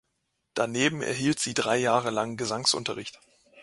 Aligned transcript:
Daneben 0.55 1.03
erhielt 1.03 1.37
sie 1.37 1.53
drei 1.53 1.77
Jahre 1.77 2.09
lang 2.09 2.35
Gesangsunterricht. 2.35 3.19